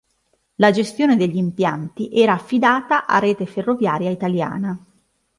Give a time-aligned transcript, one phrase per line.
[0.55, 4.75] La gestione degli impianti era affidata a Rete Ferroviaria Italiana.